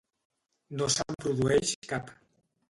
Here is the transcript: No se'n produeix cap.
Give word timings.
No 0.79 0.87
se'n 0.93 1.17
produeix 1.27 1.75
cap. 1.93 2.11